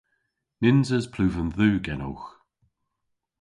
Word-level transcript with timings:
Nyns 0.61 0.89
eus 0.95 1.07
pluven 1.13 1.49
dhu 1.57 1.69
genowgh. 1.85 2.27